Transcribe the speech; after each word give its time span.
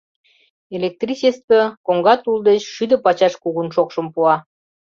—Электричество 0.77 1.59
коҥга 1.85 2.15
тул 2.23 2.37
деч 2.47 2.61
шӱдӧ 2.75 2.97
пачаш 3.05 3.33
кугун 3.41 3.67
шокшым 3.75 4.07
пуа. 4.13 4.35